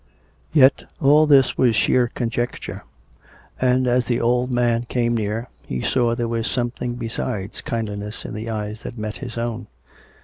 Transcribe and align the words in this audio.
Yet 0.51 0.85
all 0.99 1.27
this 1.27 1.59
was 1.59 1.75
sheer 1.75 2.07
conjecture; 2.07 2.85
and, 3.61 3.85
as 3.85 4.07
the 4.07 4.19
old 4.19 4.51
man 4.51 4.85
came 4.89 5.15
near, 5.15 5.47
he 5.61 5.79
saw 5.83 6.15
there 6.15 6.27
was 6.27 6.47
something 6.47 6.95
besides 6.95 7.61
kindliness 7.61 8.25
in 8.25 8.33
the 8.33 8.49
eyes 8.49 8.81
that 8.81 8.97
met 8.97 9.17
his 9.19 9.37
own. 9.37 9.67